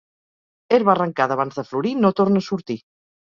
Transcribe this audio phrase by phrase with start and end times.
[0.77, 2.79] Herba arrencada abans de florir no torna a sortir.